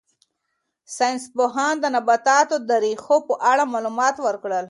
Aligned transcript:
ساینس 0.95 1.23
پوهانو 1.35 1.81
د 1.83 1.85
نباتاتو 1.95 2.55
د 2.69 2.71
ریښو 2.83 3.17
په 3.27 3.33
اړه 3.51 3.63
معلومات 3.73 4.15
ورکړل. 4.25 4.59